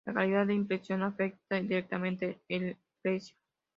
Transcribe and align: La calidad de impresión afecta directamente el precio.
La 0.05 0.13
calidad 0.15 0.47
de 0.47 0.55
impresión 0.55 1.03
afecta 1.03 1.59
directamente 1.61 2.41
el 2.49 2.75
precio. 3.03 3.37